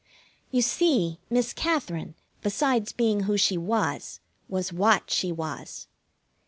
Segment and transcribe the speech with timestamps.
[0.49, 5.85] You see, Miss Katherine, besides being who she was, was what she was.